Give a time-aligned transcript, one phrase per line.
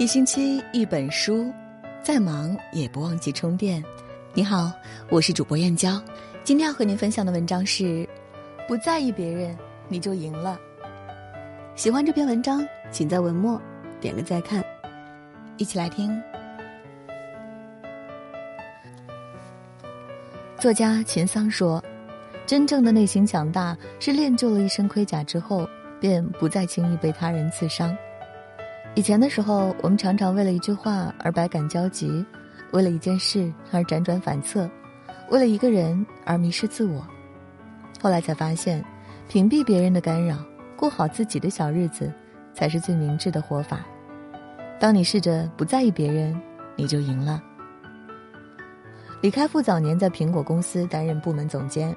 [0.00, 1.52] 一星期一本书，
[2.02, 3.84] 再忙也不忘记充电。
[4.32, 4.72] 你好，
[5.10, 6.02] 我是主播燕娇，
[6.42, 8.08] 今天要和您分享的文章是：
[8.66, 9.54] 不在意别人，
[9.88, 10.58] 你就赢了。
[11.74, 13.60] 喜欢这篇文章，请在文末
[14.00, 14.64] 点个再看。
[15.58, 16.18] 一起来听。
[20.58, 21.84] 作家秦桑说
[22.48, 25.68] ：“真正的内心强大，是练就了一身盔甲之后，
[26.00, 27.94] 便不再轻易被他人刺伤。”
[28.96, 32.24] 以前的时候，我们常常为了一句话而百感交集，
[32.72, 34.68] 为了一件事而辗转反侧，
[35.30, 37.06] 为了一个人而迷失自我。
[38.00, 38.84] 后来才发现，
[39.28, 40.36] 屏蔽别人的干扰，
[40.76, 42.12] 过好自己的小日子，
[42.52, 43.80] 才是最明智的活法。
[44.78, 46.38] 当你试着不在意别人，
[46.76, 47.40] 你就赢了。
[49.20, 51.94] 李开复早年在苹果公司担任部门总监。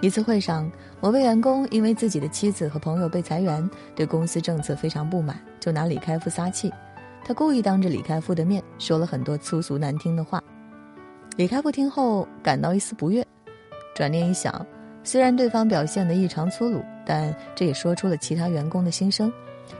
[0.00, 0.70] 一次会上，
[1.00, 6.72] 某位员工因为自己的妻子和朋友被裁员，对公司政策非常不满，就拿李开复撒气。
[7.24, 10.42] 他故意当着李开复的面说了很多粗俗难听的话。
[11.36, 13.26] 李开复听后感到一丝不悦，
[13.94, 14.64] 转念一想，
[15.02, 19.32] 虽然对方表现得异常粗鲁，但这也说出了其他员工的心声。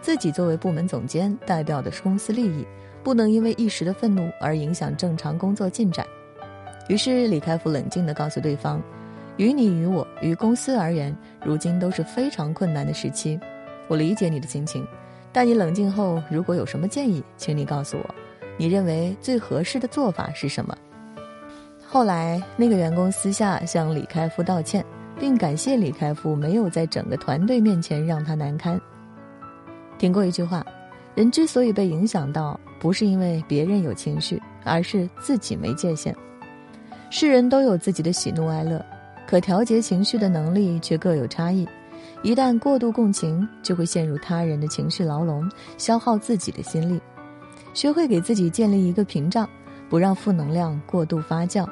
[0.03, 2.67] 自己作为部门总监，代表的是公司利益，
[3.05, 6.05] 不能因为一时的愤怒而影响正常工作进展。
[6.89, 8.83] 于是，李开复冷静地告诉对方。
[9.39, 13.39] 于你于我于公司而言，如今都是非常困难的时期。
[13.87, 14.87] 我理解你的心情，
[15.33, 18.15] 但你冷静后，如果有什么建议，请你告诉我。
[18.57, 20.77] 你认为最合适的做法是什么？
[21.87, 24.85] 后来，那个员工私下向李开复道歉，
[25.19, 28.79] 并感谢李开复没有在整个团队面前让他难堪。
[29.99, 30.67] 听过一句话：
[31.15, 36.15] 人之所以被影响到，不是因为别人有情绪，而是自己没界限。
[37.09, 38.85] 世人都有自己的喜怒哀乐。
[39.29, 41.69] 可调节情绪的能力却各有差异，
[42.23, 46.99] 一旦过度共情，就会陷入他人的情绪牢笼，消耗自己的心力。
[47.75, 49.47] 学会给自己建立一个屏障，
[49.91, 51.69] 不让负能量过度发酵。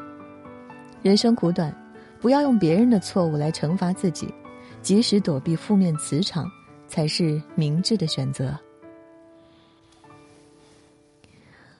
[1.01, 1.75] 人生苦短，
[2.21, 4.29] 不要用别人的错误来惩罚自己，
[4.83, 6.47] 及时躲避负面磁场，
[6.87, 8.55] 才是明智的选择。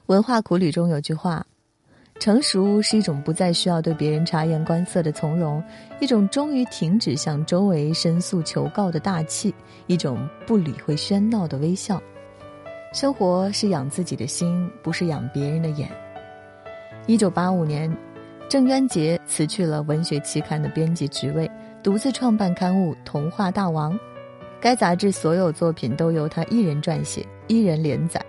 [0.07, 1.45] 文化苦旅中有句话。
[2.19, 5.63] 成熟是一种不再需要对别人察言观色的从容，
[5.99, 9.53] 一种终于停止向周围申诉求告的大气，
[9.85, 12.01] 一种不理会喧闹的微笑。
[12.93, 15.89] 生活是养自己的心，不是养别人的眼。
[17.05, 17.95] 一九八五年，
[18.49, 21.49] 郑渊洁辞去了文学期刊的编辑职位，
[21.83, 23.93] 独自创办刊物《童话大王》，
[24.59, 28.19] 该杂志所有作品都由他一人撰写，一人连载。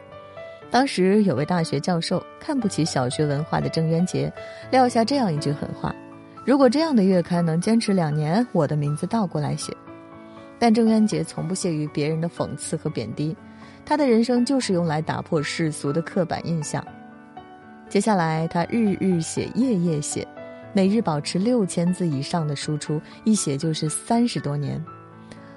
[0.70, 4.32] 当时有位大学教授看不起小学文化的郑渊洁，
[4.70, 5.94] 撂下这样一句狠话
[6.44, 9.74] ：“如果这样的月刊能坚持两年，我的名字倒过来写。”
[10.60, 13.34] 但郑渊洁从不屑于别人的讽刺和贬低，
[13.86, 16.84] 他的人生就是用来打破世俗的刻板印象。
[17.88, 20.26] 接下来，他日日写，夜夜写，
[20.74, 24.84] 每日保持六千字以上的输出，一写就是三十多年。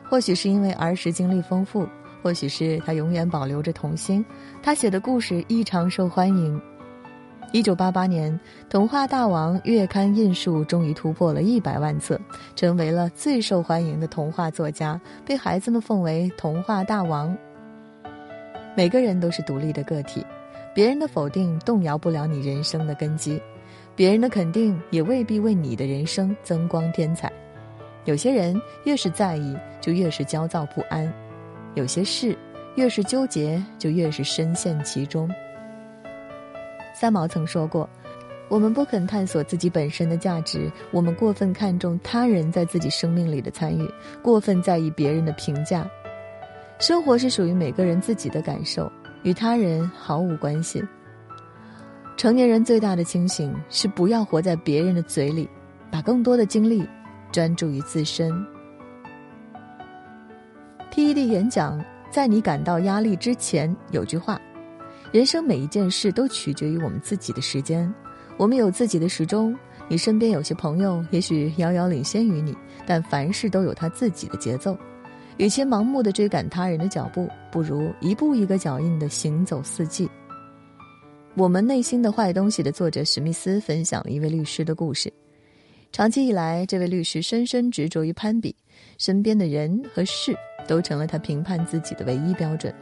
[0.09, 1.85] 或许是因为儿时经历丰富。
[2.21, 4.23] 或许是他永远保留着童心，
[4.61, 6.61] 他写的故事异常受欢迎。
[7.53, 8.31] 一九八八年，
[8.69, 12.17] 《童话大王》月刊印数终于突破了一百万册，
[12.55, 17.35] 成为了最受欢迎的童话作家，被孩子们奉为“童话大王”。
[18.73, 20.25] 每个人都是独立的个体，
[20.73, 23.41] 别人的否定动摇不了你人生的根基，
[23.97, 27.29] 别人的肯定也未必为你的人生增光添彩。
[28.05, 28.55] 有些人
[28.85, 31.11] 越是在意，就越是焦躁不安。
[31.73, 32.37] 有些事，
[32.75, 35.29] 越是纠结，就越是深陷其中。
[36.93, 37.89] 三毛曾说过
[38.49, 43.89] ：“我们不肯探索自己本身的价值，我们过分看重他人在自己生命里的参与，
[44.21, 45.89] 过分在意别人的评价。
[46.77, 48.91] 生活是属于每个人自己的感受，
[49.23, 50.83] 与他人毫无关系。
[52.17, 55.49] 成年人最大的清醒是不要活在别人的嘴里，
[55.89, 56.85] 把更多的精力
[57.31, 58.31] 专注于自身。”
[60.91, 64.39] TED 演讲，在你感到压力之前，有句话：
[65.13, 67.91] 人生每一件事都取决于我们自己的时间。
[68.35, 69.57] 我们有自己的时钟。
[69.87, 72.55] 你身边有些朋友也许遥遥领先于你，
[72.85, 74.77] 但凡事都有他自己的节奏。
[75.37, 80.09] 与其盲目的追赶他人的脚步，不如一步一个脚印的行走四季。
[81.35, 85.11] 我们内心的坏东西的作者史密斯分享了一位律师的故事。
[85.91, 88.55] 长期以来，这位律师深深执着于攀比，
[88.97, 90.35] 身边的人和事。
[90.67, 92.73] 都成了他评判自己的唯一标准。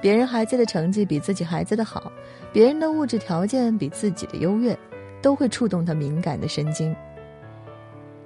[0.00, 2.10] 别人孩子的成绩比自己孩子的好，
[2.52, 4.78] 别人的物质条件比自己的优越，
[5.20, 6.94] 都会触动他敏感的神经。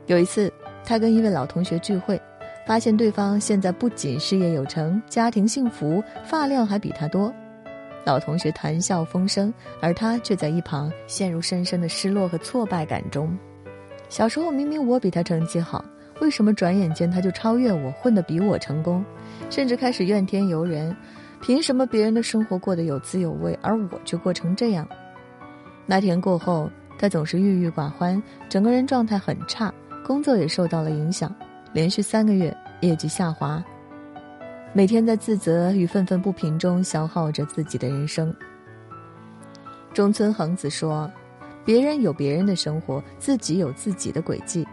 [0.06, 0.52] 有一次，
[0.84, 2.20] 他跟一位老同学聚会，
[2.66, 7.32] 发现对方现在不仅事业有成、家庭幸福，发量还比他多。
[8.04, 13.36] 老同学谈笑风生，而他却在一旁陷入深深的失落和挫败感中。
[14.08, 15.84] 小时候明明我比他成绩好，
[16.20, 19.04] 为什么转眼间他就超越我，混得比我成功？
[19.50, 20.96] 甚至开始怨天尤人，
[21.40, 24.88] 凭什么别人的生活过得有滋有味，而我却过成这样？
[25.86, 29.72] 那天过后，他总是郁郁寡欢，整个人状态很差，
[30.04, 31.34] 工作也受到了影响，
[31.72, 33.62] 连续三个月业绩下滑。
[34.72, 38.34] 每天在自责与愤愤不平中消耗着自己的人生。
[39.94, 41.10] 中村恒子说
[41.68, 44.66] ：“别人有别人的生活，自己有自己的轨迹。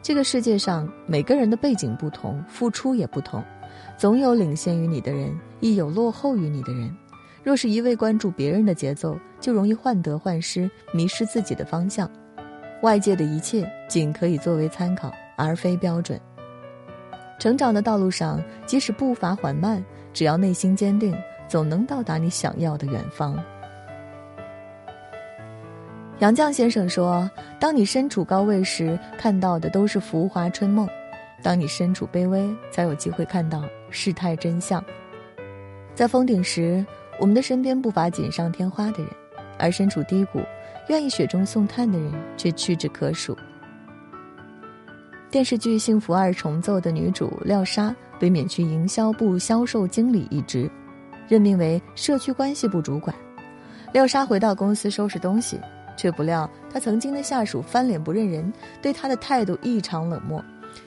[0.00, 3.44] 这个世界上每个人的背景不同，付出也不同，
[3.98, 6.96] 总有领先于你的人，亦有落后于你的人。
[7.44, 12.10] 若是一味关注别人的节奏，就容易患得患失，迷失自己的方向。
[12.80, 16.18] 外界的一切仅可以作为参考，而非标准。”
[17.38, 19.84] 成长的道路上，即使步伐缓慢，
[20.14, 21.14] 只要内心坚定，
[21.46, 23.38] 总能到达你想要的远方。
[26.20, 27.28] 杨绛先生说
[27.58, 30.86] ：“当你身处高位时，看到的都是浮华春梦；
[31.42, 34.84] 当你身处卑微，才有机会看到世态真相。
[35.94, 36.84] 在封顶时，
[37.18, 39.06] 我们的身边不乏锦上添花的人；
[39.58, 40.42] 而身处低谷，
[40.90, 43.34] 愿意雪中送炭的人却屈指可数。”
[45.30, 50.70] 电视剧《幸福二重奏》的女主廖莎被免去营销部销售经理一职，
[51.28, 53.16] 任命为社区关系部主管。
[53.90, 55.58] 廖莎回到公司收拾东西，
[56.00, 58.50] 却不料他曾经的下属翻脸不认人，
[58.80, 60.42] 对他的态度异常冷漠。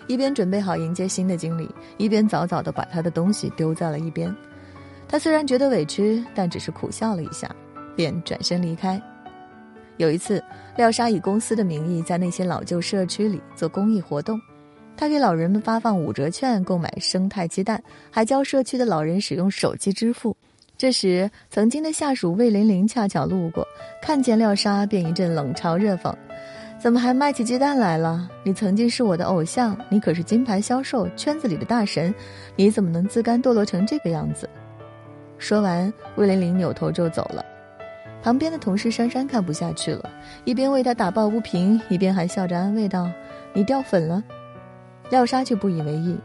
[0.08, 4.36] 一边准备好迎接新的经理，一边早早地把他的东西丢在了一边。
[5.08, 7.48] 他虽然觉得委屈，但只是苦笑了一下，
[7.96, 9.00] 便转身离开。
[9.98, 10.44] 有一次，
[10.78, 14.42] 廖莎以公司的名义在那些老旧社区里做公益活动，
[14.98, 20.36] 她给老人们发放五折券购买生态鸡蛋，还教社区的老人使用手机支付。
[20.84, 23.66] 这时，曾经的下属魏玲玲恰巧路过，
[24.02, 26.14] 看见廖莎便一阵冷嘲热讽
[26.78, 28.30] ：“怎么还卖起鸡蛋来了？
[28.44, 32.14] 你曾经是我的偶像，你可是金牌销售圈子里的大神，
[32.58, 34.50] 你怎么能自甘堕落成这个样子？”
[35.40, 37.46] 说完，魏玲玲扭头就走了。
[38.22, 40.10] 旁边的同事珊珊看不下去了，
[40.44, 43.10] 一边为他打抱不平，一边还笑着安慰道
[43.56, 44.22] ：“你掉粉了。”
[45.10, 46.20] 廖莎却不以为意，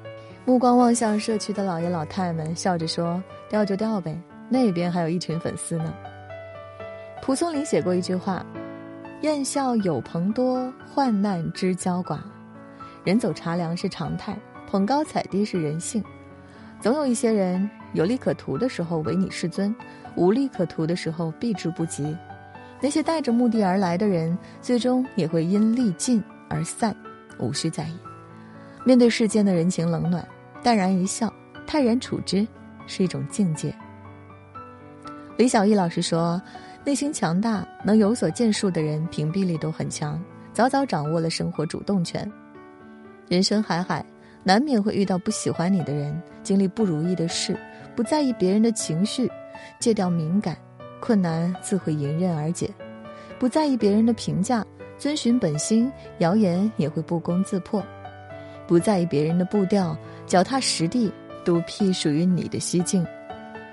[0.44, 5.95] 目光望向社区的老爷老太们，笑着说：“掉就掉呗，那边还有一群粉丝呢。”
[7.23, 8.45] 蒲松龄写过一句话
[9.23, 12.19] ：“宴笑有朋多，患难知交寡。”
[13.05, 14.37] 人走茶凉是常态，
[14.67, 16.03] 捧高踩低是人性，
[16.81, 19.75] 总有一些人有利可图的时候唯你是尊。
[20.17, 22.17] 无利可图的时候避之不及，
[22.81, 26.97] 那些带着目的而来的人，最终也会因利尽而散，
[27.39, 27.97] 无需在意。
[28.85, 30.27] 面对世间的人情冷暖，
[30.62, 31.33] 淡然一笑，
[31.67, 32.47] 泰然处之，
[32.87, 33.73] 是一种境界。
[35.38, 36.43] 李小艺老师说
[36.85, 40.20] ：“内心强大、能有所建树的人，屏蔽力都很强，
[40.52, 42.29] 早早掌握了生活主动权。
[43.29, 44.05] 人生海海，
[44.43, 47.56] 难免会遇到不喜欢你的人，经历不如意的事，
[47.94, 49.31] 不在意别人的情绪。”
[49.79, 50.56] 戒掉敏感，
[51.00, 52.67] 困难自会迎刃而解；
[53.38, 54.67] 不在意别人的评价，
[54.99, 55.88] 遵循本心，
[56.19, 57.81] 谣言也会不攻自破；
[58.67, 59.96] 不在意别人的步调，
[60.26, 61.12] 脚踏实地，
[61.44, 63.05] 独辟属于你的西境；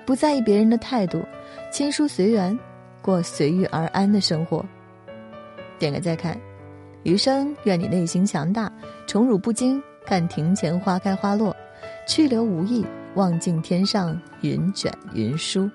[0.06, 1.22] 不在意别人的态度，
[1.70, 2.58] 亲疏随缘，
[3.02, 4.64] 过随遇而安的生活。
[5.78, 6.40] 点个再看，
[7.02, 8.72] 余生愿你内心强大，
[9.06, 11.54] 宠辱不惊，看庭前花开花落，
[12.06, 12.86] 去留无意。
[13.16, 15.70] 望尽天上云卷云舒。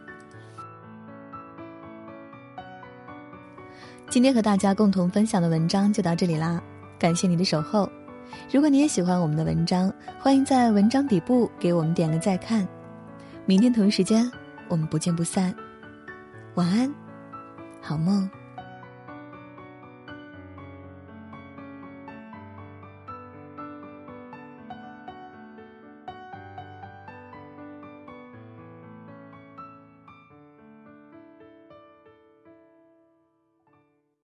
[4.11, 6.61] 今天和大家共同分享的文章就到这里啦，
[6.99, 7.89] 感谢你的守候。
[8.51, 12.67] 如果你也喜欢我们的文章，欢迎在文章底部给我们点个再看。
[13.45, 14.31] 明天同一时间，
[14.69, 15.53] 我们不见不散。
[16.55, 16.93] 晚安，
[17.81, 18.29] 好梦。